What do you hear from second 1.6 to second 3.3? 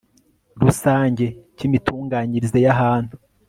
imitunganyirize y ahantu